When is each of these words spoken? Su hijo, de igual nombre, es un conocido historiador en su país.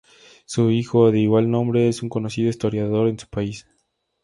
Su 0.45 0.71
hijo, 0.71 1.11
de 1.11 1.19
igual 1.19 1.51
nombre, 1.51 1.87
es 1.87 2.01
un 2.01 2.09
conocido 2.09 2.49
historiador 2.49 3.07
en 3.07 3.19
su 3.19 3.27
país. 3.27 3.67